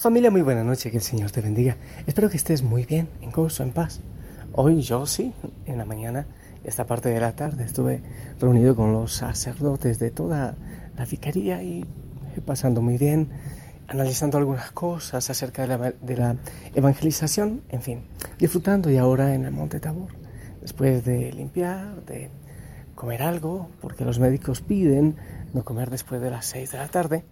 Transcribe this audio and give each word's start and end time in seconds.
Familia, 0.00 0.30
muy 0.30 0.40
buena 0.40 0.64
noche, 0.64 0.90
que 0.90 0.96
el 0.96 1.02
Señor 1.02 1.30
te 1.30 1.42
bendiga. 1.42 1.76
Espero 2.06 2.30
que 2.30 2.38
estés 2.38 2.62
muy 2.62 2.86
bien, 2.86 3.10
en 3.20 3.30
gozo, 3.30 3.62
en 3.62 3.70
paz. 3.70 4.00
Hoy 4.54 4.80
yo 4.80 5.04
sí, 5.04 5.34
en 5.66 5.76
la 5.76 5.84
mañana, 5.84 6.26
esta 6.64 6.86
parte 6.86 7.10
de 7.10 7.20
la 7.20 7.36
tarde, 7.36 7.64
estuve 7.64 8.00
reunido 8.40 8.74
con 8.74 8.94
los 8.94 9.12
sacerdotes 9.12 9.98
de 9.98 10.10
toda 10.10 10.56
la 10.96 11.04
vicaría 11.04 11.62
y 11.62 11.84
pasando 12.46 12.80
muy 12.80 12.96
bien, 12.96 13.28
analizando 13.88 14.38
algunas 14.38 14.70
cosas 14.70 15.28
acerca 15.28 15.66
de 15.66 15.68
la, 15.68 15.92
de 15.92 16.16
la 16.16 16.36
evangelización, 16.74 17.60
en 17.68 17.82
fin, 17.82 18.04
disfrutando 18.38 18.90
y 18.90 18.96
ahora 18.96 19.34
en 19.34 19.44
el 19.44 19.52
Monte 19.52 19.80
Tabor, 19.80 20.08
después 20.62 21.04
de 21.04 21.30
limpiar, 21.30 22.06
de 22.06 22.30
comer 22.94 23.22
algo, 23.22 23.68
porque 23.82 24.06
los 24.06 24.18
médicos 24.18 24.62
piden 24.62 25.16
no 25.52 25.62
comer 25.62 25.90
después 25.90 26.22
de 26.22 26.30
las 26.30 26.46
6 26.46 26.72
de 26.72 26.78
la 26.78 26.88
tarde, 26.88 27.24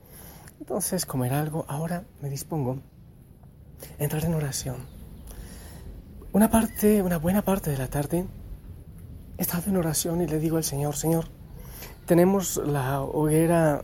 entonces 0.61 1.07
comer 1.07 1.33
algo, 1.33 1.65
ahora 1.69 2.05
me 2.21 2.29
dispongo 2.29 2.79
a 3.99 4.03
entrar 4.03 4.25
en 4.25 4.35
oración. 4.35 4.77
Una 6.33 6.51
parte, 6.51 7.03
una 7.03 7.19
buena 7.19 7.43
parte 7.43 7.71
de 7.71 7.79
la 7.79 7.89
tarde 7.89 8.27
he 9.39 9.43
estado 9.43 9.71
en 9.71 9.77
oración 9.77 10.21
y 10.21 10.27
le 10.27 10.39
digo 10.39 10.57
al 10.57 10.65
Señor, 10.65 10.97
Señor, 10.97 11.27
tenemos 12.07 12.57
la 12.57 13.03
hoguera 13.03 13.83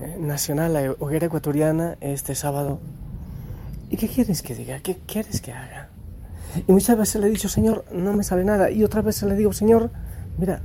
eh, 0.00 0.16
nacional, 0.18 0.72
la 0.72 0.92
hoguera 0.98 1.26
ecuatoriana, 1.26 1.96
este 2.00 2.34
sábado. 2.34 2.80
¿Y 3.90 3.96
qué 3.96 4.08
quieres 4.08 4.42
que 4.42 4.54
diga? 4.54 4.80
¿Qué 4.80 4.96
quieres 5.06 5.40
que 5.40 5.52
haga? 5.52 5.90
Y 6.66 6.72
muchas 6.72 6.98
veces 6.98 7.20
le 7.20 7.28
he 7.28 7.30
dicho, 7.30 7.48
Señor, 7.48 7.84
no 7.92 8.12
me 8.12 8.24
sale 8.24 8.44
nada. 8.44 8.70
Y 8.70 8.84
otras 8.84 9.04
veces 9.04 9.28
le 9.28 9.36
digo, 9.36 9.52
Señor, 9.52 9.90
mira, 10.38 10.62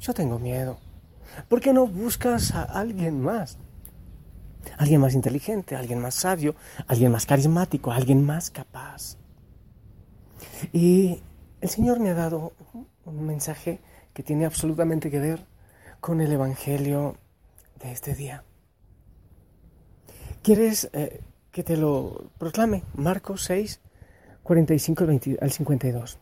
yo 0.00 0.12
tengo 0.12 0.38
miedo. 0.38 0.78
¿Por 1.48 1.60
qué 1.60 1.72
no 1.72 1.86
buscas 1.86 2.54
a 2.54 2.62
alguien 2.62 3.20
más? 3.20 3.58
Alguien 4.78 5.00
más 5.00 5.14
inteligente, 5.14 5.76
alguien 5.76 6.00
más 6.00 6.14
sabio, 6.14 6.54
alguien 6.86 7.12
más 7.12 7.26
carismático, 7.26 7.92
alguien 7.92 8.24
más 8.24 8.50
capaz. 8.50 9.16
Y 10.72 11.22
el 11.60 11.68
Señor 11.68 12.00
me 12.00 12.10
ha 12.10 12.14
dado 12.14 12.52
un 13.04 13.26
mensaje 13.26 13.80
que 14.12 14.22
tiene 14.22 14.46
absolutamente 14.46 15.10
que 15.10 15.18
ver 15.18 15.44
con 16.00 16.20
el 16.20 16.32
Evangelio 16.32 17.16
de 17.82 17.92
este 17.92 18.14
día. 18.14 18.44
¿Quieres 20.42 20.90
eh, 20.92 21.20
que 21.50 21.64
te 21.64 21.76
lo 21.76 22.30
proclame? 22.38 22.82
Marcos 22.94 23.44
6, 23.44 23.80
45 24.42 25.06
al 25.40 25.50
52. 25.50 26.18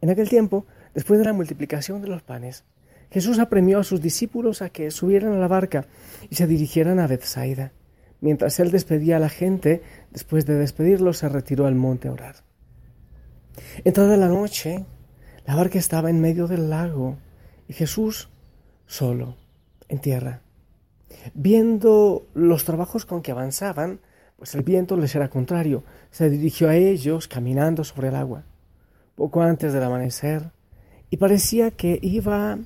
En 0.00 0.10
aquel 0.10 0.28
tiempo, 0.28 0.66
después 0.94 1.18
de 1.18 1.26
la 1.26 1.32
multiplicación 1.32 2.00
de 2.00 2.08
los 2.08 2.22
panes, 2.22 2.64
Jesús 3.10 3.38
apremió 3.38 3.80
a 3.80 3.84
sus 3.84 4.00
discípulos 4.00 4.62
a 4.62 4.70
que 4.70 4.90
subieran 4.90 5.32
a 5.32 5.38
la 5.38 5.48
barca 5.48 5.86
y 6.28 6.36
se 6.36 6.46
dirigieran 6.46 7.00
a 7.00 7.06
Bethsaida. 7.06 7.72
Mientras 8.20 8.60
él 8.60 8.70
despedía 8.70 9.16
a 9.16 9.20
la 9.20 9.28
gente, 9.28 9.82
después 10.10 10.46
de 10.46 10.54
despedirlos, 10.54 11.18
se 11.18 11.28
retiró 11.28 11.66
al 11.66 11.74
monte 11.74 12.08
a 12.08 12.12
orar. 12.12 12.36
Entrada 13.84 14.16
la 14.16 14.28
noche, 14.28 14.84
la 15.46 15.56
barca 15.56 15.78
estaba 15.78 16.10
en 16.10 16.20
medio 16.20 16.46
del 16.46 16.70
lago 16.70 17.16
y 17.66 17.72
Jesús 17.72 18.28
solo, 18.86 19.36
en 19.88 19.98
tierra. 20.00 20.42
Viendo 21.34 22.28
los 22.34 22.64
trabajos 22.64 23.06
con 23.06 23.22
que 23.22 23.32
avanzaban, 23.32 24.00
pues 24.36 24.54
el 24.54 24.62
viento 24.62 24.96
les 24.96 25.14
era 25.14 25.28
contrario, 25.28 25.84
se 26.10 26.30
dirigió 26.30 26.68
a 26.68 26.76
ellos 26.76 27.28
caminando 27.28 27.84
sobre 27.84 28.08
el 28.08 28.16
agua, 28.16 28.44
poco 29.16 29.42
antes 29.42 29.72
del 29.72 29.82
amanecer, 29.82 30.50
y 31.10 31.16
parecía 31.16 31.72
que 31.72 31.98
iba 32.00 32.58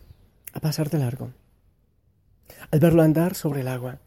a 0.54 0.60
pasar 0.60 0.88
de 0.88 0.98
largo. 0.98 1.32
Al 2.70 2.80
verlo 2.80 3.02
andar 3.02 3.34
sobre 3.34 3.60
el 3.60 3.68
agua, 3.68 3.98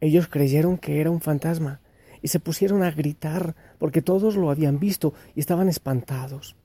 ellos 0.00 0.28
creyeron 0.28 0.78
que 0.78 1.00
era 1.00 1.10
un 1.10 1.20
fantasma 1.20 1.80
y 2.22 2.28
se 2.28 2.40
pusieron 2.40 2.82
a 2.82 2.90
gritar 2.90 3.54
porque 3.78 4.02
todos 4.02 4.36
lo 4.36 4.50
habían 4.50 4.78
visto 4.78 5.12
y 5.34 5.40
estaban 5.40 5.68
espantados. 5.68 6.56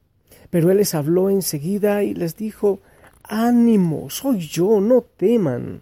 Pero 0.50 0.72
él 0.72 0.78
les 0.78 0.96
habló 0.96 1.29
enseguida 1.29 2.03
y 2.03 2.13
les 2.13 2.35
dijo 2.35 2.79
Ánimo, 3.24 4.09
soy 4.09 4.40
yo, 4.40 4.79
no 4.81 5.02
teman. 5.02 5.81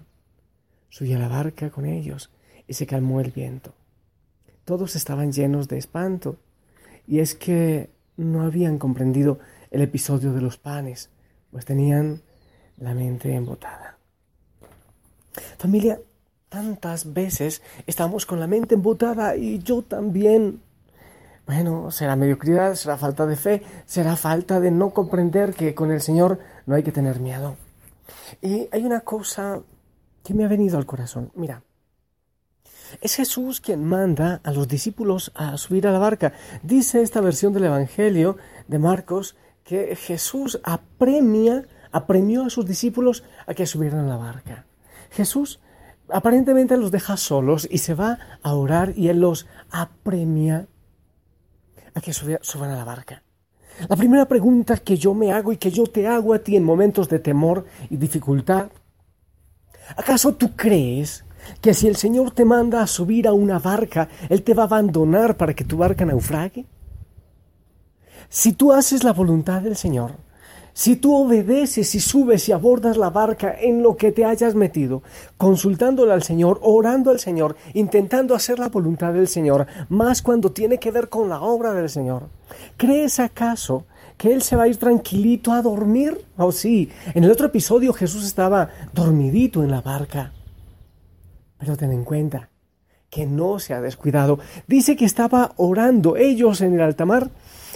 Subió 0.89 1.17
a 1.17 1.19
la 1.19 1.27
barca 1.27 1.69
con 1.69 1.85
ellos 1.85 2.29
y 2.67 2.73
se 2.73 2.85
calmó 2.85 3.21
el 3.21 3.31
viento. 3.31 3.73
Todos 4.65 4.95
estaban 4.95 5.31
llenos 5.31 5.67
de 5.67 5.77
espanto, 5.79 6.37
y 7.07 7.19
es 7.19 7.33
que 7.33 7.89
no 8.17 8.43
habían 8.43 8.77
comprendido 8.77 9.39
el 9.71 9.81
episodio 9.81 10.33
de 10.33 10.41
los 10.41 10.57
panes, 10.57 11.09
pues 11.49 11.65
tenían 11.65 12.21
la 12.79 12.93
mente 12.93 13.33
embotada. 13.33 13.97
Familia, 15.57 15.99
tantas 16.49 17.13
veces 17.13 17.61
estamos 17.85 18.25
con 18.25 18.39
la 18.39 18.47
mente 18.47 18.75
embotada 18.75 19.35
y 19.35 19.59
yo 19.59 19.81
también. 19.81 20.61
Bueno, 21.45 21.89
será 21.91 22.15
mediocridad, 22.15 22.75
será 22.75 22.97
falta 22.97 23.25
de 23.25 23.35
fe, 23.35 23.63
será 23.85 24.15
falta 24.15 24.59
de 24.59 24.71
no 24.71 24.91
comprender 24.91 25.53
que 25.53 25.73
con 25.73 25.91
el 25.91 26.01
Señor 26.01 26.39
no 26.65 26.75
hay 26.75 26.83
que 26.83 26.91
tener 26.91 27.19
miedo. 27.19 27.55
Y 28.41 28.67
hay 28.71 28.85
una 28.85 29.01
cosa 29.01 29.61
que 30.23 30.33
me 30.33 30.45
ha 30.45 30.47
venido 30.47 30.77
al 30.77 30.85
corazón. 30.85 31.31
Mira, 31.35 31.63
es 33.01 33.15
Jesús 33.15 33.61
quien 33.61 33.83
manda 33.83 34.41
a 34.43 34.51
los 34.51 34.67
discípulos 34.67 35.31
a 35.35 35.57
subir 35.57 35.87
a 35.87 35.91
la 35.91 35.99
barca. 35.99 36.33
Dice 36.63 37.01
esta 37.01 37.21
versión 37.21 37.53
del 37.53 37.65
Evangelio 37.65 38.37
de 38.67 38.79
Marcos 38.79 39.35
que 39.63 39.95
Jesús 39.95 40.59
apremia 40.63 41.65
apremió 41.91 42.45
a 42.45 42.49
sus 42.49 42.65
discípulos 42.65 43.23
a 43.47 43.53
que 43.53 43.65
subieran 43.65 44.05
a 44.05 44.07
la 44.09 44.17
barca. 44.17 44.65
Jesús 45.11 45.59
aparentemente 46.11 46.77
los 46.77 46.91
deja 46.91 47.17
solos 47.17 47.67
y 47.69 47.79
se 47.79 47.93
va 47.93 48.19
a 48.41 48.53
orar 48.53 48.93
y 48.95 49.09
él 49.09 49.19
los 49.19 49.47
apremia 49.71 50.67
a 51.93 52.01
que 52.01 52.13
suban 52.13 52.71
a 52.71 52.75
la 52.75 52.83
barca. 52.83 53.23
La 53.87 53.95
primera 53.95 54.25
pregunta 54.25 54.77
que 54.77 54.97
yo 54.97 55.13
me 55.13 55.31
hago 55.31 55.53
y 55.53 55.57
que 55.57 55.71
yo 55.71 55.85
te 55.85 56.07
hago 56.07 56.33
a 56.33 56.39
ti 56.39 56.55
en 56.55 56.63
momentos 56.63 57.07
de 57.07 57.19
temor 57.19 57.65
y 57.89 57.95
dificultad, 57.95 58.69
¿acaso 59.95 60.33
tú 60.33 60.55
crees 60.55 61.23
que 61.61 61.73
si 61.73 61.87
el 61.87 61.95
Señor 61.95 62.31
te 62.31 62.43
manda 62.43 62.81
a 62.81 62.87
subir 62.87 63.27
a 63.27 63.33
una 63.33 63.57
barca, 63.59 64.09
Él 64.27 64.43
te 64.43 64.53
va 64.53 64.63
a 64.63 64.65
abandonar 64.65 65.37
para 65.37 65.53
que 65.53 65.63
tu 65.63 65.77
barca 65.77 66.05
naufrague? 66.05 66.65
Si 68.27 68.53
tú 68.53 68.73
haces 68.73 69.03
la 69.03 69.13
voluntad 69.13 69.61
del 69.61 69.77
Señor, 69.77 70.11
si 70.79 70.95
tú 70.95 71.13
obedeces 71.13 71.93
y 71.93 71.99
subes 71.99 72.47
y 72.47 72.53
abordas 72.53 72.95
la 72.95 73.09
barca 73.09 73.53
en 73.59 73.83
lo 73.83 73.97
que 73.97 74.13
te 74.13 74.23
hayas 74.23 74.55
metido, 74.55 75.03
consultándole 75.35 76.13
al 76.13 76.23
Señor, 76.23 76.57
orando 76.63 77.11
al 77.11 77.19
Señor, 77.19 77.57
intentando 77.73 78.33
hacer 78.33 78.59
la 78.59 78.69
voluntad 78.69 79.11
del 79.11 79.27
Señor, 79.27 79.67
más 79.89 80.21
cuando 80.21 80.53
tiene 80.53 80.77
que 80.77 80.91
ver 80.91 81.09
con 81.09 81.27
la 81.27 81.41
obra 81.41 81.73
del 81.73 81.89
Señor, 81.89 82.29
¿crees 82.77 83.19
acaso 83.19 83.87
que 84.15 84.31
Él 84.31 84.41
se 84.41 84.55
va 84.55 84.63
a 84.63 84.67
ir 84.69 84.77
tranquilito 84.77 85.51
a 85.51 85.61
dormir? 85.61 86.23
Oh 86.37 86.53
sí, 86.53 86.89
en 87.13 87.25
el 87.25 87.31
otro 87.31 87.47
episodio 87.47 87.91
Jesús 87.91 88.23
estaba 88.23 88.69
dormidito 88.93 89.61
en 89.61 89.71
la 89.71 89.81
barca. 89.81 90.31
Pero 91.57 91.75
ten 91.75 91.91
en 91.91 92.05
cuenta 92.05 92.51
que 93.09 93.25
no 93.25 93.59
se 93.59 93.73
ha 93.73 93.81
descuidado. 93.81 94.39
Dice 94.65 94.95
que 94.95 95.03
estaba 95.03 95.51
orando 95.57 96.15
ellos 96.15 96.61
en 96.61 96.75
el 96.75 96.81
alta 96.81 97.05
mar 97.05 97.31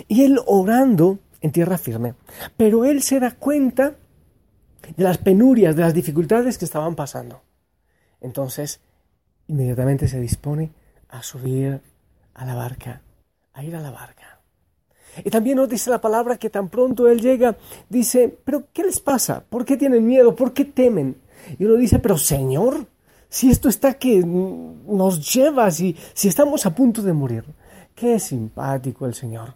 y 0.07 0.23
Él 0.23 0.39
orando 0.45 1.19
en 1.43 1.51
tierra 1.51 1.77
firme. 1.77 2.15
Pero 2.57 2.85
él 2.85 3.03
se 3.03 3.19
da 3.19 3.31
cuenta 3.31 3.95
de 4.95 5.03
las 5.03 5.19
penurias, 5.19 5.75
de 5.75 5.83
las 5.83 5.93
dificultades 5.93 6.57
que 6.57 6.65
estaban 6.65 6.95
pasando. 6.95 7.41
Entonces, 8.21 8.79
inmediatamente 9.47 10.07
se 10.07 10.19
dispone 10.19 10.71
a 11.09 11.21
subir 11.21 11.81
a 12.33 12.45
la 12.45 12.55
barca, 12.55 13.01
a 13.53 13.63
ir 13.63 13.75
a 13.75 13.81
la 13.81 13.91
barca. 13.91 14.41
Y 15.23 15.29
también 15.29 15.57
nos 15.57 15.69
dice 15.69 15.91
la 15.91 16.01
palabra 16.01 16.37
que 16.37 16.49
tan 16.49 16.69
pronto 16.69 17.07
él 17.07 17.21
llega, 17.21 17.55
dice, 17.89 18.35
pero 18.43 18.63
¿qué 18.73 18.83
les 18.83 18.99
pasa? 18.99 19.43
¿Por 19.47 19.63
qué 19.63 19.77
tienen 19.77 20.07
miedo? 20.07 20.35
¿Por 20.35 20.53
qué 20.53 20.65
temen? 20.65 21.17
Y 21.59 21.65
uno 21.65 21.75
dice, 21.75 21.99
pero 21.99 22.17
Señor, 22.17 22.87
si 23.29 23.51
esto 23.51 23.67
está 23.67 23.95
que 23.95 24.23
nos 24.25 25.33
lleva, 25.33 25.69
si, 25.69 25.95
si 26.13 26.29
estamos 26.29 26.65
a 26.65 26.73
punto 26.73 27.01
de 27.01 27.13
morir. 27.13 27.43
Qué 27.93 28.17
simpático 28.17 29.05
el 29.05 29.13
Señor. 29.13 29.55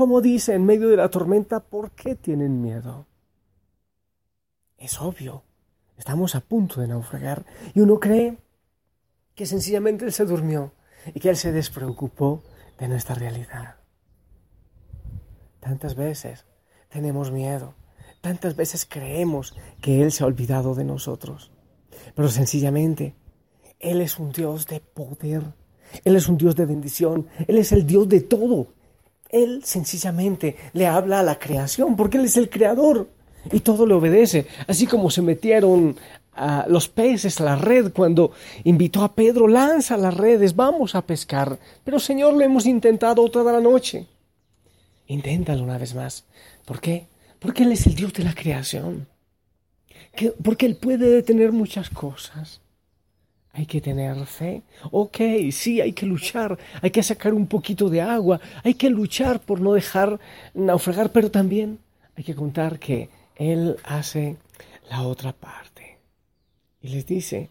Como 0.00 0.22
dice 0.22 0.54
en 0.54 0.64
medio 0.64 0.88
de 0.88 0.96
la 0.96 1.10
tormenta, 1.10 1.60
¿por 1.60 1.90
qué 1.90 2.14
tienen 2.14 2.62
miedo? 2.62 3.06
Es 4.78 4.98
obvio, 4.98 5.42
estamos 5.98 6.34
a 6.34 6.40
punto 6.40 6.80
de 6.80 6.88
naufragar 6.88 7.44
y 7.74 7.80
uno 7.80 8.00
cree 8.00 8.38
que 9.34 9.44
sencillamente 9.44 10.06
Él 10.06 10.12
se 10.14 10.24
durmió 10.24 10.72
y 11.14 11.20
que 11.20 11.28
Él 11.28 11.36
se 11.36 11.52
despreocupó 11.52 12.42
de 12.78 12.88
nuestra 12.88 13.14
realidad. 13.14 13.76
Tantas 15.60 15.94
veces 15.94 16.46
tenemos 16.88 17.30
miedo, 17.30 17.74
tantas 18.22 18.56
veces 18.56 18.86
creemos 18.86 19.54
que 19.82 20.00
Él 20.00 20.12
se 20.12 20.24
ha 20.24 20.28
olvidado 20.28 20.74
de 20.74 20.84
nosotros, 20.84 21.52
pero 22.14 22.30
sencillamente 22.30 23.16
Él 23.78 24.00
es 24.00 24.18
un 24.18 24.32
Dios 24.32 24.66
de 24.66 24.80
poder, 24.80 25.42
Él 26.06 26.16
es 26.16 26.26
un 26.26 26.38
Dios 26.38 26.56
de 26.56 26.64
bendición, 26.64 27.28
Él 27.46 27.58
es 27.58 27.70
el 27.72 27.86
Dios 27.86 28.08
de 28.08 28.22
todo. 28.22 28.79
Él 29.30 29.62
sencillamente 29.64 30.56
le 30.72 30.86
habla 30.86 31.20
a 31.20 31.22
la 31.22 31.38
creación 31.38 31.96
porque 31.96 32.18
Él 32.18 32.24
es 32.24 32.36
el 32.36 32.50
creador 32.50 33.08
y 33.50 33.60
todo 33.60 33.86
le 33.86 33.94
obedece, 33.94 34.46
así 34.66 34.86
como 34.86 35.10
se 35.10 35.22
metieron 35.22 35.96
a 36.34 36.64
los 36.68 36.88
peces 36.88 37.40
a 37.40 37.44
la 37.44 37.56
red 37.56 37.92
cuando 37.92 38.32
invitó 38.64 39.02
a 39.02 39.14
Pedro, 39.14 39.48
lanza 39.48 39.96
las 39.96 40.14
redes, 40.14 40.56
vamos 40.56 40.94
a 40.94 41.02
pescar. 41.02 41.58
Pero 41.84 41.98
Señor, 41.98 42.34
lo 42.34 42.40
hemos 42.40 42.66
intentado 42.66 43.28
toda 43.28 43.52
la 43.52 43.60
noche. 43.60 44.06
Inténtalo 45.06 45.62
una 45.62 45.78
vez 45.78 45.94
más. 45.94 46.24
¿Por 46.64 46.80
qué? 46.80 47.08
Porque 47.38 47.64
Él 47.64 47.72
es 47.72 47.86
el 47.86 47.94
Dios 47.94 48.12
de 48.12 48.24
la 48.24 48.34
creación. 48.34 49.08
porque 50.42 50.66
Él 50.66 50.76
puede 50.76 51.10
detener 51.10 51.52
muchas 51.52 51.90
cosas. 51.90 52.60
Hay 53.52 53.66
que 53.66 53.80
tener 53.80 54.26
fe. 54.26 54.62
Ok, 54.90 55.18
sí, 55.50 55.80
hay 55.80 55.92
que 55.92 56.06
luchar, 56.06 56.56
hay 56.80 56.90
que 56.90 57.02
sacar 57.02 57.34
un 57.34 57.46
poquito 57.46 57.88
de 57.88 58.00
agua, 58.00 58.40
hay 58.62 58.74
que 58.74 58.90
luchar 58.90 59.40
por 59.40 59.60
no 59.60 59.72
dejar 59.72 60.20
naufragar, 60.54 61.10
pero 61.10 61.30
también 61.30 61.78
hay 62.16 62.24
que 62.24 62.34
contar 62.34 62.78
que 62.78 63.08
Él 63.36 63.76
hace 63.84 64.36
la 64.88 65.02
otra 65.02 65.32
parte. 65.32 65.98
Y 66.80 66.88
les 66.88 67.06
dice, 67.06 67.50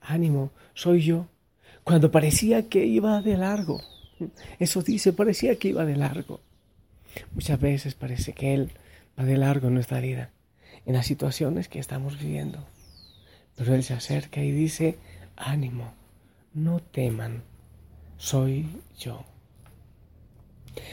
ánimo, 0.00 0.50
soy 0.74 1.02
yo. 1.02 1.26
Cuando 1.84 2.10
parecía 2.10 2.68
que 2.68 2.84
iba 2.84 3.22
de 3.22 3.36
largo. 3.36 3.80
Eso 4.58 4.82
dice, 4.82 5.12
parecía 5.12 5.56
que 5.56 5.68
iba 5.68 5.84
de 5.84 5.96
largo. 5.96 6.40
Muchas 7.32 7.60
veces 7.60 7.94
parece 7.94 8.32
que 8.32 8.54
Él 8.54 8.72
va 9.18 9.24
de 9.24 9.36
largo 9.36 9.68
en 9.68 9.74
nuestra 9.74 10.00
vida, 10.00 10.30
en 10.84 10.94
las 10.94 11.06
situaciones 11.06 11.68
que 11.68 11.78
estamos 11.78 12.18
viviendo. 12.18 12.66
Pero 13.54 13.74
Él 13.74 13.82
se 13.82 13.94
acerca 13.94 14.42
y 14.42 14.50
dice, 14.50 14.98
ánimo, 15.36 15.92
no 16.54 16.80
teman, 16.80 17.42
soy 18.16 18.66
yo. 18.98 19.24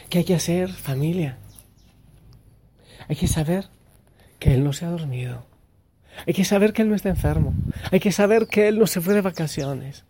¿Qué 0.10 0.19
hay 0.19 0.24
que 0.24 0.36
hacer, 0.36 0.72
familia? 0.72 1.38
Hay 3.07 3.16
que 3.16 3.28
saber 3.28 3.69
que 4.40 4.54
Él 4.54 4.63
no 4.63 4.74
se 4.74 4.86
ha 4.86 4.90
dormido. 4.90 5.45
Hay 6.28 6.34
que 6.34 6.45
saber 6.45 6.74
que 6.74 6.84
Él 6.84 6.90
no 6.90 6.95
está 6.95 7.10
enfermo. 7.10 7.54
Hay 7.92 8.00
que 8.00 8.12
saber 8.12 8.48
que 8.48 8.68
Él 8.68 8.80
no 8.80 8.88
se 8.88 9.01
fue 9.01 9.13
de 9.13 9.22
vacaciones. 9.22 10.06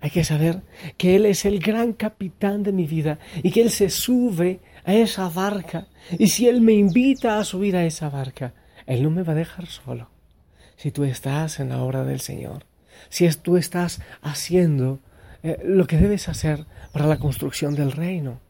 Hay 0.00 0.10
que 0.10 0.22
saber 0.22 0.62
que 0.96 1.16
Él 1.16 1.26
es 1.26 1.44
el 1.44 1.58
gran 1.58 1.92
capitán 1.92 2.62
de 2.62 2.72
mi 2.72 2.86
vida 2.86 3.18
y 3.42 3.50
que 3.50 3.62
Él 3.62 3.70
se 3.70 3.90
sube 3.90 4.60
a 4.84 4.94
esa 4.94 5.28
barca. 5.28 5.88
Y 6.18 6.28
si 6.28 6.48
Él 6.48 6.60
me 6.60 6.72
invita 6.72 7.38
a 7.38 7.44
subir 7.44 7.76
a 7.76 7.84
esa 7.84 8.08
barca, 8.08 8.54
Él 8.86 9.02
no 9.02 9.10
me 9.10 9.22
va 9.22 9.32
a 9.32 9.36
dejar 9.36 9.66
solo. 9.66 10.10
Si 10.76 10.92
tú 10.92 11.02
estás 11.02 11.58
en 11.58 11.70
la 11.70 11.82
obra 11.82 12.04
del 12.04 12.20
Señor, 12.20 12.64
si 13.08 13.28
tú 13.30 13.56
estás 13.56 14.00
haciendo 14.22 14.98
eh, 15.42 15.58
lo 15.64 15.86
que 15.86 15.98
debes 15.98 16.28
hacer 16.28 16.66
para 16.92 17.06
la 17.06 17.18
construcción 17.18 17.74
del 17.74 17.92
reino, 17.92 18.40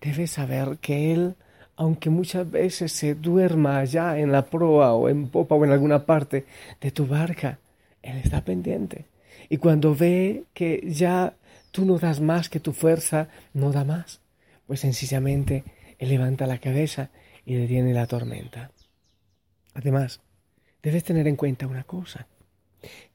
debes 0.00 0.32
saber 0.32 0.78
que 0.80 1.12
Él, 1.12 1.34
aunque 1.76 2.10
muchas 2.10 2.50
veces 2.50 2.92
se 2.92 3.14
duerma 3.14 3.78
allá 3.78 4.18
en 4.18 4.32
la 4.32 4.46
proa 4.46 4.94
o 4.94 5.08
en 5.08 5.28
popa 5.28 5.54
o 5.54 5.64
en 5.64 5.72
alguna 5.72 6.06
parte 6.06 6.46
de 6.80 6.90
tu 6.90 7.06
barca, 7.06 7.58
Él 8.02 8.16
está 8.18 8.44
pendiente. 8.44 9.06
Y 9.48 9.58
cuando 9.58 9.94
ve 9.94 10.44
que 10.54 10.82
ya 10.86 11.34
tú 11.70 11.84
no 11.84 11.98
das 11.98 12.20
más 12.20 12.48
que 12.48 12.60
tu 12.60 12.72
fuerza, 12.72 13.28
no 13.52 13.72
da 13.72 13.84
más, 13.84 14.20
pues 14.66 14.80
sencillamente 14.80 15.64
Él 15.98 16.08
levanta 16.08 16.46
la 16.46 16.58
cabeza 16.58 17.10
y 17.44 17.54
detiene 17.54 17.92
la 17.92 18.06
tormenta. 18.06 18.70
Además, 19.74 20.20
debes 20.82 21.04
tener 21.04 21.26
en 21.28 21.36
cuenta 21.36 21.66
una 21.66 21.84
cosa, 21.84 22.26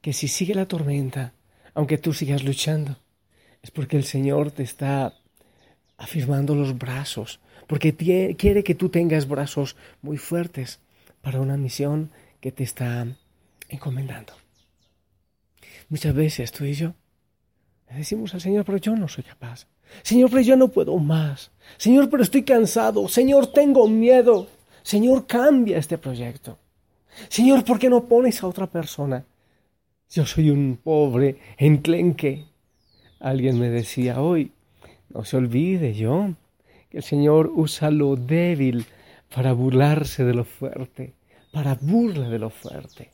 que 0.00 0.12
si 0.12 0.28
sigue 0.28 0.54
la 0.54 0.66
tormenta, 0.66 1.32
aunque 1.74 1.98
tú 1.98 2.12
sigas 2.12 2.44
luchando, 2.44 2.96
es 3.62 3.70
porque 3.70 3.96
el 3.96 4.04
Señor 4.04 4.50
te 4.50 4.62
está 4.62 5.14
afirmando 5.96 6.54
los 6.54 6.78
brazos, 6.78 7.40
porque 7.66 7.94
quiere 7.94 8.64
que 8.64 8.74
tú 8.74 8.88
tengas 8.88 9.26
brazos 9.26 9.76
muy 10.02 10.18
fuertes 10.18 10.80
para 11.20 11.40
una 11.40 11.56
misión 11.56 12.10
que 12.40 12.52
te 12.52 12.62
está 12.62 13.06
encomendando. 13.68 14.32
Muchas 15.88 16.14
veces 16.14 16.52
tú 16.52 16.64
y 16.64 16.74
yo 16.74 16.94
le 17.88 17.96
decimos 17.96 18.34
al 18.34 18.40
Señor, 18.40 18.64
pero 18.64 18.78
yo 18.78 18.96
no 18.96 19.08
soy 19.08 19.24
capaz. 19.24 19.66
Señor, 20.02 20.30
pero 20.30 20.42
yo 20.42 20.56
no 20.56 20.68
puedo 20.68 20.96
más. 20.98 21.50
Señor, 21.76 22.10
pero 22.10 22.22
estoy 22.22 22.42
cansado. 22.42 23.08
Señor, 23.08 23.52
tengo 23.52 23.88
miedo. 23.88 24.48
Señor, 24.82 25.26
cambia 25.26 25.78
este 25.78 25.98
proyecto. 25.98 26.58
Señor, 27.28 27.64
¿por 27.64 27.78
qué 27.78 27.88
no 27.88 28.04
pones 28.04 28.42
a 28.42 28.46
otra 28.46 28.66
persona? 28.66 29.24
Yo 30.10 30.24
soy 30.24 30.50
un 30.50 30.78
pobre 30.82 31.36
enclenque. 31.58 32.44
Alguien 33.20 33.58
me 33.58 33.68
decía 33.68 34.20
hoy, 34.20 34.52
no 35.08 35.24
se 35.24 35.36
olvide, 35.36 35.94
yo, 35.94 36.30
que 36.90 36.98
el 36.98 37.02
Señor 37.02 37.50
usa 37.54 37.90
lo 37.90 38.16
débil 38.16 38.86
para 39.34 39.52
burlarse 39.52 40.24
de 40.24 40.34
lo 40.34 40.44
fuerte, 40.44 41.14
para 41.52 41.74
burla 41.74 42.28
de 42.28 42.38
lo 42.38 42.50
fuerte. 42.50 43.10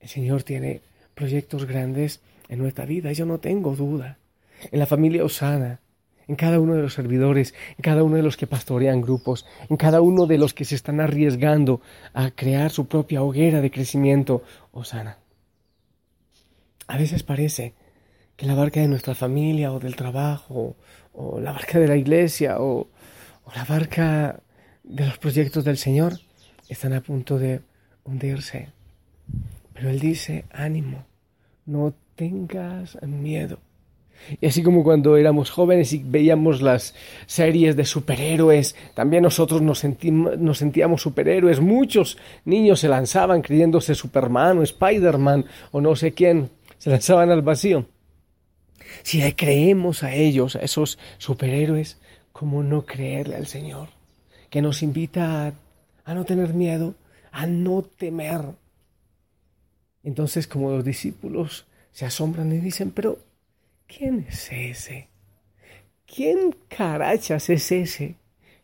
El 0.00 0.08
Señor 0.08 0.42
tiene 0.44 0.82
proyectos 1.14 1.66
grandes 1.66 2.20
en 2.48 2.58
nuestra 2.60 2.84
vida, 2.84 3.12
yo 3.12 3.26
no 3.26 3.38
tengo 3.38 3.74
duda. 3.74 4.18
En 4.70 4.78
la 4.78 4.86
familia 4.86 5.24
Osana, 5.24 5.80
en 6.28 6.36
cada 6.36 6.60
uno 6.60 6.74
de 6.74 6.82
los 6.82 6.94
servidores, 6.94 7.54
en 7.70 7.82
cada 7.82 8.02
uno 8.04 8.16
de 8.16 8.22
los 8.22 8.36
que 8.36 8.46
pastorean 8.46 9.00
grupos, 9.00 9.46
en 9.68 9.76
cada 9.76 10.00
uno 10.02 10.26
de 10.26 10.38
los 10.38 10.54
que 10.54 10.64
se 10.64 10.74
están 10.74 11.00
arriesgando 11.00 11.80
a 12.12 12.30
crear 12.30 12.70
su 12.70 12.86
propia 12.86 13.22
hoguera 13.22 13.60
de 13.60 13.70
crecimiento 13.70 14.42
Osana. 14.70 15.18
A 16.86 16.96
veces 16.98 17.22
parece 17.22 17.74
que 18.36 18.46
la 18.46 18.54
barca 18.54 18.80
de 18.80 18.88
nuestra 18.88 19.14
familia 19.14 19.72
o 19.72 19.80
del 19.80 19.96
trabajo, 19.96 20.76
o 21.12 21.40
la 21.40 21.52
barca 21.52 21.78
de 21.78 21.88
la 21.88 21.96
iglesia, 21.96 22.60
o, 22.60 22.86
o 23.44 23.52
la 23.56 23.64
barca 23.64 24.40
de 24.84 25.06
los 25.06 25.18
proyectos 25.18 25.64
del 25.64 25.76
Señor 25.76 26.20
están 26.68 26.92
a 26.92 27.00
punto 27.00 27.38
de 27.38 27.62
hundirse. 28.04 28.68
Pero 29.72 29.90
Él 29.90 29.98
dice, 29.98 30.44
ánimo, 30.50 31.04
no 31.66 31.94
tengas 32.14 33.00
miedo. 33.02 33.58
Y 34.40 34.46
así 34.46 34.62
como 34.62 34.84
cuando 34.84 35.16
éramos 35.16 35.50
jóvenes 35.50 35.92
y 35.92 36.02
veíamos 36.04 36.60
las 36.60 36.94
series 37.26 37.76
de 37.76 37.84
superhéroes, 37.84 38.76
también 38.94 39.22
nosotros 39.22 39.62
nos, 39.62 39.84
nos 39.84 40.58
sentíamos 40.58 41.02
superhéroes. 41.02 41.60
Muchos 41.60 42.18
niños 42.44 42.80
se 42.80 42.88
lanzaban 42.88 43.42
creyéndose 43.42 43.94
Superman 43.94 44.58
o 44.58 44.62
Spider-Man 44.62 45.46
o 45.72 45.80
no 45.80 45.96
sé 45.96 46.12
quién, 46.12 46.50
se 46.78 46.90
lanzaban 46.90 47.30
al 47.30 47.42
vacío. 47.42 47.86
Si 49.02 49.20
le 49.20 49.34
creemos 49.34 50.02
a 50.02 50.14
ellos, 50.14 50.56
a 50.56 50.60
esos 50.60 50.98
superhéroes, 51.18 51.98
¿cómo 52.32 52.62
no 52.62 52.86
creerle 52.86 53.36
al 53.36 53.46
Señor? 53.46 53.88
Que 54.50 54.62
nos 54.62 54.82
invita 54.82 55.52
a 56.04 56.14
no 56.14 56.24
tener 56.24 56.54
miedo, 56.54 56.94
a 57.32 57.46
no 57.46 57.82
temer, 57.82 58.42
entonces 60.08 60.46
como 60.46 60.70
los 60.70 60.84
discípulos 60.84 61.66
se 61.92 62.06
asombran 62.06 62.52
y 62.52 62.58
dicen, 62.58 62.90
pero 62.90 63.18
¿quién 63.88 64.26
es 64.28 64.52
ese? 64.52 65.08
¿Quién 66.06 66.54
carachas 66.68 67.50
es 67.50 67.72
ese 67.72 68.14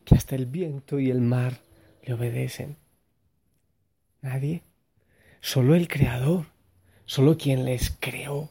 que 0.04 0.14
hasta 0.14 0.36
el 0.36 0.46
viento 0.46 1.00
y 1.00 1.10
el 1.10 1.20
mar 1.20 1.60
le 2.04 2.14
obedecen? 2.14 2.76
Nadie. 4.22 4.62
Solo 5.40 5.74
el 5.74 5.88
Creador, 5.88 6.46
solo 7.04 7.36
quien 7.36 7.64
les 7.64 7.90
creó. 7.98 8.50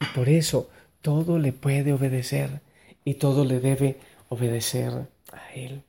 Y 0.00 0.04
por 0.14 0.28
eso 0.28 0.68
todo 1.00 1.38
le 1.38 1.52
puede 1.52 1.92
obedecer 1.92 2.60
y 3.04 3.14
todo 3.14 3.44
le 3.44 3.60
debe 3.60 3.96
obedecer 4.28 5.06
a 5.32 5.52
Él. 5.54 5.82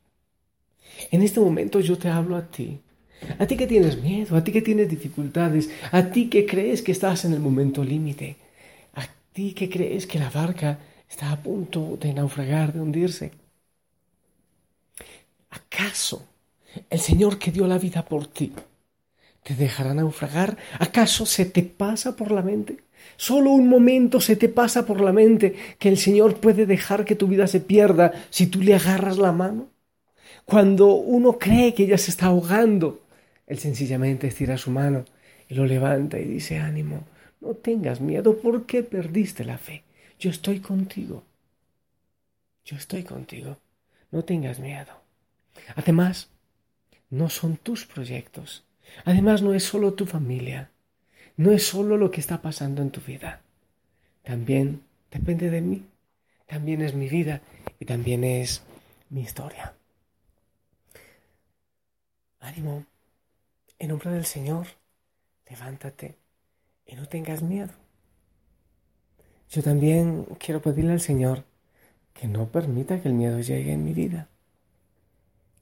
En 1.12 1.24
este 1.24 1.40
momento 1.40 1.80
yo 1.80 1.98
te 1.98 2.10
hablo 2.10 2.36
a 2.36 2.48
ti 2.48 2.80
a 3.38 3.46
ti 3.46 3.58
que 3.58 3.68
tienes 3.68 4.02
miedo, 4.02 4.36
a 4.36 4.44
ti 4.44 4.52
que 4.52 4.62
tienes 4.62 4.90
dificultades, 4.90 5.70
a 5.92 6.12
ti 6.12 6.30
que 6.30 6.46
crees 6.46 6.82
que 6.82 6.92
estás 6.92 7.26
en 7.26 7.34
el 7.34 7.40
momento 7.40 7.84
límite, 7.84 8.38
ti 9.34 9.54
que 9.54 9.70
crees 9.70 10.06
que 10.06 10.20
la 10.20 10.30
barca 10.30 10.80
está 11.10 11.32
a 11.32 11.42
punto 11.42 11.98
de 12.00 12.14
naufragar, 12.14 12.74
de 12.74 12.82
hundirse. 12.82 13.32
¿Acaso 15.50 16.26
el 16.90 17.00
Señor 17.00 17.40
que 17.40 17.52
dio 17.52 17.68
la 17.68 17.78
vida 17.78 18.06
por 18.06 18.28
ti 18.28 18.54
te 19.44 19.56
dejará 19.56 19.94
naufragar? 19.94 20.58
¿Acaso 20.80 21.26
se 21.26 21.46
te 21.46 21.64
pasa 21.64 22.16
por 22.16 22.32
la 22.32 22.42
mente? 22.42 22.78
Solo 23.18 23.52
un 23.52 23.68
momento 23.68 24.22
se 24.22 24.36
te 24.36 24.50
pasa 24.50 24.86
por 24.86 25.02
la 25.02 25.12
mente 25.12 25.56
que 25.80 25.90
el 25.90 25.98
Señor 25.98 26.40
puede 26.40 26.66
dejar 26.66 27.06
que 27.06 27.16
tu 27.16 27.28
vida 27.28 27.48
se 27.48 27.60
pierda 27.60 28.14
si 28.30 28.48
tú 28.48 28.62
le 28.62 28.76
agarras 28.76 29.18
la 29.18 29.32
mano. 29.32 29.70
Cuando 30.46 30.94
uno 30.94 31.38
cree 31.38 31.74
que 31.74 31.88
ya 31.88 31.98
se 31.98 32.12
está 32.12 32.28
ahogando, 32.28 33.02
él 33.48 33.60
sencillamente 33.60 34.28
estira 34.28 34.58
su 34.58 34.72
mano 34.72 35.06
y 35.48 35.56
lo 35.56 35.66
levanta 35.66 36.20
y 36.20 36.26
dice, 36.26 36.60
ánimo, 36.60 37.04
No 37.42 37.54
tengas 37.56 38.02
miedo 38.02 38.38
porque 38.40 38.84
perdiste 38.84 39.46
la 39.46 39.58
fe. 39.58 39.84
Yo 40.20 40.30
estoy 40.30 40.60
contigo. 40.60 41.24
Yo 42.66 42.76
estoy 42.76 43.04
contigo. 43.04 43.58
No 44.12 44.24
tengas 44.24 44.60
miedo. 44.60 45.02
Además, 45.76 46.30
no 47.10 47.30
son 47.30 47.58
tus 47.58 47.86
proyectos. 47.86 48.66
Además, 49.06 49.42
no 49.42 49.54
es 49.54 49.64
solo 49.64 49.94
tu 49.94 50.06
familia. 50.06 50.72
No 51.38 51.52
es 51.52 51.66
solo 51.66 51.98
lo 51.98 52.12
que 52.12 52.20
está 52.20 52.42
pasando 52.42 52.82
en 52.82 52.92
tu 52.92 53.02
vida. 53.02 53.42
También 54.24 54.84
depende 55.10 55.50
de 55.50 55.62
mí. 55.62 55.86
También 56.46 56.82
es 56.82 56.94
mi 56.94 57.08
vida 57.08 57.42
y 57.80 57.86
también 57.86 58.24
es 58.24 58.64
mi 59.10 59.22
historia. 59.22 59.74
Ánimo. 62.40 62.86
En 63.78 63.90
nombre 63.90 64.12
del 64.12 64.26
Señor, 64.26 64.68
levántate 65.50 66.16
y 66.90 66.96
no 66.96 67.08
tengas 67.08 67.42
miedo. 67.44 67.72
Yo 69.50 69.64
también 69.64 70.26
quiero 70.40 70.62
pedirle 70.62 70.94
al 70.94 71.02
Señor 71.02 71.46
que 72.14 72.28
no 72.28 72.48
permita 72.48 73.02
que 73.02 73.08
el 73.08 73.14
miedo 73.14 73.40
llegue 73.40 73.72
en 73.74 73.84
mi 73.84 73.94
vida. 73.94 74.28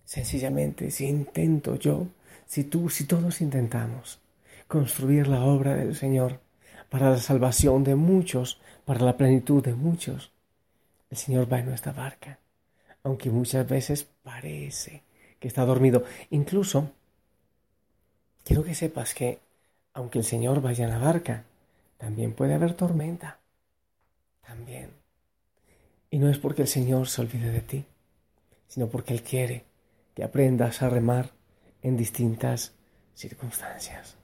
Sencillamente, 0.06 0.90
si 0.90 1.06
intento 1.06 1.76
yo, 1.76 2.08
si 2.46 2.64
tú, 2.64 2.90
si 2.90 3.04
todos 3.04 3.42
intentamos 3.42 4.20
construir 4.68 5.28
la 5.28 5.44
obra 5.44 5.76
del 5.76 5.96
Señor 5.96 6.40
para 6.90 7.12
la 7.12 7.18
salvación 7.18 7.84
de 7.84 7.96
muchos, 7.96 8.60
para 8.86 9.02
la 9.02 9.18
plenitud 9.18 9.64
de 9.64 9.76
muchos, 9.76 10.32
el 11.10 11.18
Señor 11.18 11.52
va 11.52 11.60
en 11.60 11.68
nuestra 11.68 11.92
barca, 11.92 12.40
aunque 13.04 13.30
muchas 13.30 13.68
veces 13.68 14.08
parece 14.24 15.04
que 15.40 15.48
está 15.48 15.66
dormido. 15.66 16.04
Incluso, 16.30 16.92
quiero 18.44 18.64
que 18.64 18.76
sepas 18.76 19.14
que, 19.14 19.40
aunque 19.98 20.20
el 20.20 20.26
Señor 20.26 20.62
vaya 20.62 20.86
en 20.86 20.92
la 20.92 21.00
barca, 21.00 21.44
también 21.98 22.34
puede 22.34 22.54
haber 22.54 22.76
tormenta. 22.76 23.40
También. 24.46 24.92
Y 26.12 26.20
no 26.20 26.30
es 26.30 26.38
porque 26.38 26.62
el 26.62 26.68
Señor 26.68 27.08
se 27.08 27.22
olvide 27.22 27.50
de 27.50 27.62
ti, 27.62 27.84
sino 28.68 28.90
porque 28.90 29.16
Él 29.16 29.24
quiere 29.24 29.66
que 30.14 30.24
aprendas 30.24 30.84
a 30.84 30.90
remar 30.90 31.32
en 31.82 31.98
distintas 31.98 32.76
circunstancias. 33.16 34.18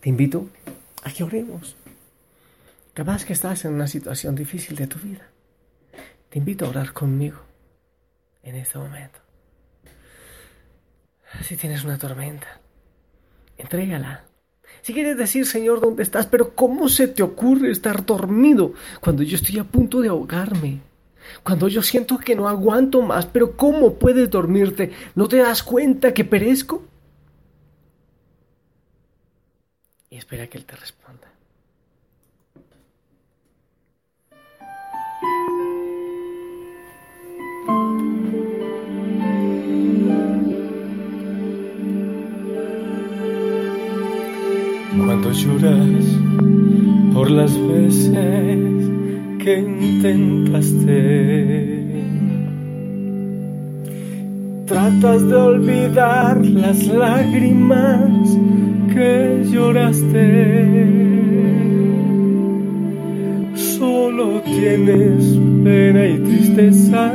Te 0.00 0.08
invito 0.08 0.48
a 1.04 1.12
que 1.12 1.22
oremos. 1.22 1.76
Capaz 2.94 3.24
que 3.24 3.34
estás 3.34 3.64
en 3.64 3.74
una 3.74 3.86
situación 3.86 4.34
difícil 4.34 4.74
de 4.74 4.88
tu 4.88 4.98
vida. 4.98 5.28
Te 6.28 6.40
invito 6.40 6.66
a 6.66 6.70
orar 6.70 6.92
conmigo 6.92 7.38
en 8.42 8.56
este 8.56 8.78
momento. 8.78 9.20
Si 11.44 11.56
tienes 11.56 11.84
una 11.84 11.98
tormenta, 11.98 12.61
entrégala 13.56 14.24
si 14.82 14.92
quieres 14.92 15.16
decir, 15.16 15.46
Señor, 15.46 15.80
¿dónde 15.80 16.02
estás? 16.02 16.26
Pero 16.26 16.54
¿cómo 16.54 16.88
se 16.88 17.06
te 17.06 17.22
ocurre 17.22 17.70
estar 17.70 18.04
dormido 18.04 18.74
cuando 19.00 19.22
yo 19.22 19.36
estoy 19.36 19.58
a 19.58 19.64
punto 19.64 20.00
de 20.00 20.08
ahogarme? 20.08 20.80
Cuando 21.44 21.68
yo 21.68 21.82
siento 21.82 22.18
que 22.18 22.34
no 22.34 22.48
aguanto 22.48 23.00
más, 23.00 23.26
pero 23.26 23.56
¿cómo 23.56 23.94
puedes 23.94 24.28
dormirte? 24.28 24.90
¿No 25.14 25.28
te 25.28 25.36
das 25.36 25.62
cuenta 25.62 26.12
que 26.12 26.24
perezco? 26.24 26.82
Y 30.10 30.16
espera 30.16 30.48
que 30.48 30.58
Él 30.58 30.64
te 30.64 30.74
responda. 30.74 31.31
Cuando 45.04 45.32
lloras 45.32 46.04
por 47.12 47.28
las 47.28 47.58
veces 47.66 48.90
que 49.40 49.58
intentaste, 49.58 51.02
tratas 54.64 55.28
de 55.28 55.34
olvidar 55.34 56.46
las 56.46 56.86
lágrimas 56.86 58.38
que 58.94 59.44
lloraste. 59.50 60.92
Solo 63.56 64.40
tienes 64.42 65.36
pena 65.64 66.06
y 66.06 66.18
tristeza, 66.18 67.12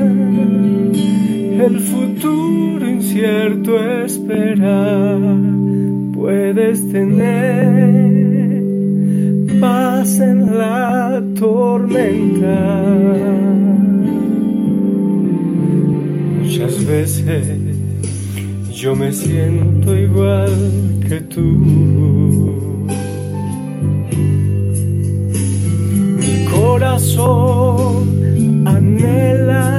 el 1.65 1.79
futuro 1.79 2.85
incierto 2.89 3.79
esperar 4.03 5.56
puedes 6.17 6.91
tener 6.91 8.63
paz 9.61 10.19
en 10.19 10.57
la 10.57 11.21
tormenta. 11.39 12.59
Muchas 16.41 16.85
veces 16.85 17.45
yo 18.73 18.95
me 18.95 19.13
siento 19.13 19.95
igual 19.95 20.51
que 21.07 21.21
tú. 21.21 21.41
Mi 26.19 26.45
corazón 26.51 28.07
anhela 28.67 29.76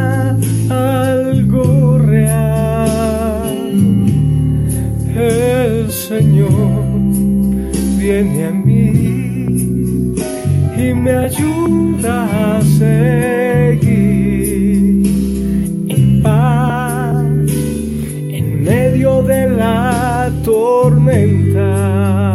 me 11.09 11.15
ayuda 11.17 12.17
a 12.57 12.62
seguir 12.62 13.88
en 15.88 16.23
paz 16.23 17.50
en 18.38 18.62
medio 18.62 19.23
de 19.23 19.49
la 19.49 20.31
tormenta. 20.45 22.35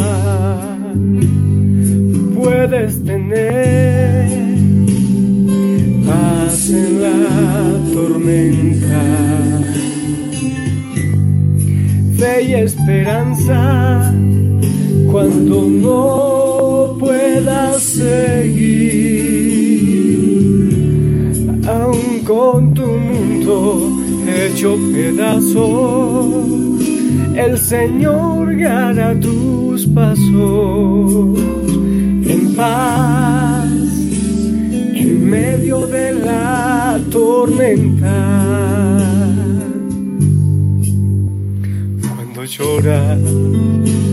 Puedes 2.36 3.03
tener 3.03 4.27
paz 6.08 6.70
en 6.72 7.01
la 7.06 7.20
tormenta 7.94 9.01
y 12.42 12.53
esperanza 12.56 14.12
cuando 15.12 15.62
no 15.70 16.52
puedas 17.34 17.82
seguir, 17.82 18.90
aun 21.68 22.20
con 22.25 22.74
tu 22.74 22.86
mundo 22.86 24.02
hecho 24.28 24.78
pedazos, 24.94 26.46
el 27.36 27.58
Señor 27.58 28.56
guiará 28.56 29.20
tus 29.20 29.88
pasos 29.88 31.40
en 32.34 32.54
paz 32.56 33.68
en 34.96 35.30
medio 35.30 35.88
de 35.88 36.13
la 36.13 37.00
tormenta. 37.12 38.44
llorar 42.46 43.18
por 43.18 44.12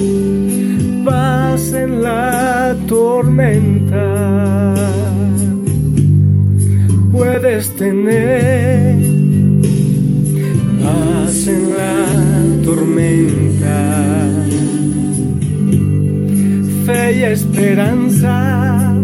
paz 1.03 1.73
en 1.73 2.01
la 2.01 2.75
tormenta. 2.87 4.75
Puedes 7.11 7.75
tener 7.75 8.95
paz 10.83 11.47
en 11.47 11.69
la 11.81 12.05
tormenta. 12.63 13.77
Fe 16.85 17.19
y 17.19 17.23
esperanza 17.23 18.95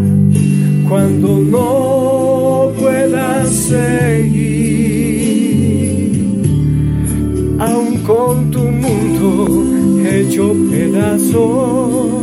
cuando 0.88 1.28
no 1.38 2.72
puedas 2.78 3.48
seguir 3.48 4.58
con 8.08 8.50
tu 8.50 8.60
mundo 8.60 9.77
hecho 10.20 10.54
pedazos, 10.70 12.22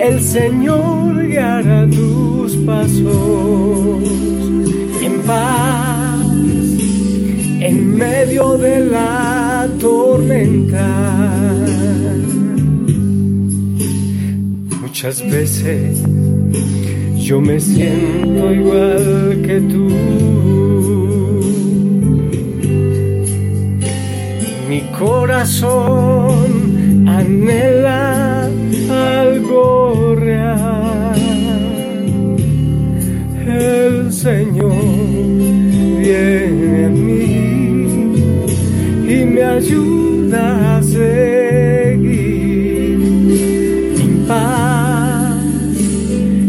el 0.00 0.20
Señor 0.20 1.26
guiará 1.26 1.86
tus 1.88 2.56
pasos 2.56 4.02
en 5.02 5.20
paz 5.26 6.26
en 7.60 7.96
medio 7.96 8.56
de 8.56 8.80
la 8.86 9.68
tormenta. 9.78 10.88
Muchas 14.80 15.22
veces 15.30 15.98
yo 17.18 17.40
me 17.40 17.60
siento 17.60 18.52
igual 18.52 19.42
que 19.46 19.60
tú. 19.60 19.88
Mi 24.68 24.80
corazón 24.98 26.41
anhela 27.18 28.48
algo 28.90 30.14
real. 30.16 31.14
El 33.46 34.12
Señor 34.12 34.72
viene 36.00 36.84
a 36.86 36.88
mí 36.88 38.12
y 39.08 39.24
me 39.26 39.42
ayuda 39.42 40.78
a 40.78 40.82
seguir 40.82 42.02
en 44.00 44.24
paz 44.26 45.36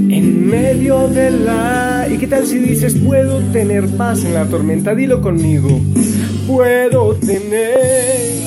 en 0.10 0.48
medio 0.48 1.08
de 1.10 1.32
la... 1.32 2.08
¿Y 2.12 2.18
qué 2.18 2.28
tal 2.28 2.46
si 2.46 2.60
dices, 2.60 2.96
puedo 2.96 3.40
tener 3.52 3.88
paz 3.98 4.24
en 4.24 4.34
la 4.34 4.46
tormenta? 4.46 4.96
Dilo 4.96 5.22
conmigo. 5.22 5.82
Puedo 6.48 7.16
tener 7.16 8.44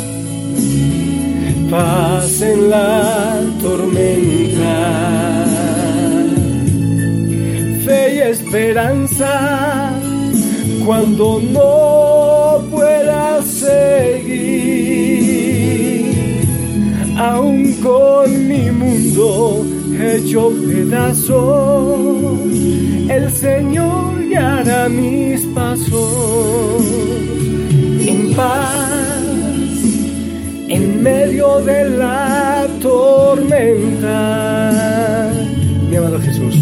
paz 1.70 2.05
en 2.42 2.70
la 2.70 3.40
tormenta. 3.62 5.44
Fe 7.84 8.14
y 8.16 8.18
esperanza 8.18 9.92
cuando 10.84 11.40
no 11.40 12.62
pueda 12.70 13.42
seguir, 13.42 14.44
aún 17.16 17.72
con 17.82 18.48
mi 18.48 18.70
mundo 18.70 19.64
hecho 19.98 20.52
pedazo, 20.66 22.38
el 23.08 23.32
Señor 23.32 24.26
guiará 24.28 24.88
mis 24.88 25.40
pasos 25.46 26.84
en 28.06 28.34
paz 28.34 28.85
medio 31.06 31.60
de 31.60 31.88
la 31.90 32.66
tormenta. 32.82 34.12
Mi 35.88 35.94
amado 35.94 36.18
Jesús. 36.20 36.56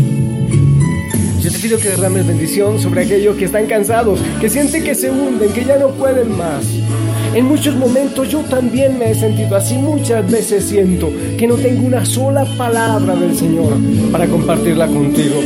Yo 1.41 1.51
te 1.51 1.59
pido 1.59 1.79
que 1.79 1.89
derrames 1.89 2.27
bendición 2.27 2.79
sobre 2.79 3.05
aquellos 3.05 3.37
que 3.37 3.47
están 3.47 3.65
cansados, 3.65 4.21
que 4.43 4.51
sienten 4.51 4.85
que 4.85 4.95
se 4.95 5.11
hunden, 5.11 5.51
que 5.55 5.65
ya 5.65 5.79
no 5.79 5.89
pueden 5.93 6.37
más. 6.37 6.63
En 7.35 7.47
muchos 7.47 7.75
momentos 7.77 8.29
yo 8.29 8.41
también 8.41 8.99
me 8.99 9.13
he 9.13 9.15
sentido 9.15 9.57
así, 9.57 9.77
muchas 9.79 10.31
veces 10.31 10.65
siento 10.65 11.11
que 11.39 11.47
no 11.47 11.55
tengo 11.55 11.87
una 11.87 12.05
sola 12.05 12.45
palabra 12.59 13.17
del 13.17 13.35
Señor 13.35 13.73
para 14.13 14.27
compartirla 14.27 14.89
contigo. 14.89 15.37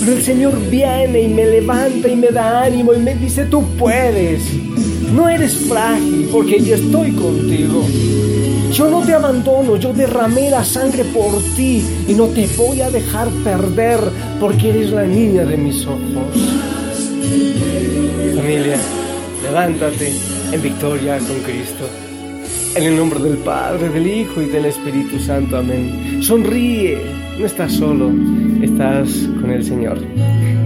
Pero 0.00 0.12
el 0.12 0.22
Señor 0.22 0.58
viene 0.70 1.20
y 1.20 1.28
me 1.28 1.44
levanta 1.44 2.08
y 2.08 2.16
me 2.16 2.28
da 2.28 2.62
ánimo 2.62 2.94
y 2.94 3.00
me 3.00 3.14
dice, 3.16 3.44
tú 3.44 3.62
puedes. 3.76 4.40
No 5.12 5.28
eres 5.28 5.56
frágil 5.68 6.28
porque 6.32 6.60
yo 6.60 6.74
estoy 6.74 7.12
contigo. 7.12 7.84
Yo 8.72 8.90
no 8.90 9.00
te 9.02 9.14
abandono, 9.14 9.76
yo 9.76 9.92
derramé 9.92 10.50
la 10.50 10.64
sangre 10.64 11.04
por 11.04 11.40
ti 11.56 11.82
y 12.08 12.14
no 12.14 12.26
te 12.26 12.46
voy 12.58 12.80
a 12.80 12.90
dejar 12.90 13.28
perder 13.44 14.00
porque 14.40 14.70
eres 14.70 14.90
la 14.90 15.04
niña 15.04 15.44
de 15.44 15.56
mis 15.56 15.86
ojos. 15.86 16.00
Familia, 18.34 18.76
levántate 19.42 20.12
en 20.52 20.62
victoria 20.62 21.18
con 21.18 21.38
Cristo. 21.40 21.88
En 22.74 22.82
el 22.82 22.96
nombre 22.96 23.20
del 23.20 23.38
Padre, 23.38 23.88
del 23.88 24.06
Hijo 24.06 24.42
y 24.42 24.46
del 24.46 24.66
Espíritu 24.66 25.18
Santo. 25.18 25.56
Amén. 25.56 26.22
Sonríe, 26.22 26.98
no 27.38 27.46
estás 27.46 27.72
solo, 27.72 28.12
estás 28.60 29.08
con 29.40 29.50
el 29.50 29.64
Señor. 29.64 29.98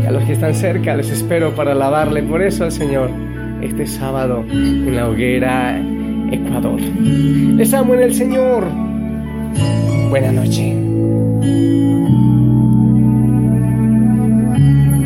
Y 0.02 0.06
a 0.06 0.10
los 0.10 0.24
que 0.24 0.32
están 0.32 0.54
cerca 0.54 0.96
les 0.96 1.10
espero 1.10 1.54
para 1.54 1.72
alabarle 1.72 2.22
por 2.24 2.42
eso 2.42 2.64
al 2.64 2.72
Señor 2.72 3.29
este 3.62 3.86
sábado 3.86 4.44
en 4.50 4.94
la 4.94 5.08
hoguera 5.08 5.80
Ecuador. 6.30 6.80
Les 6.80 7.72
amo 7.74 7.94
en 7.94 8.02
el 8.02 8.14
Señor. 8.14 8.64
Buena 10.10 10.32
noche. 10.32 10.76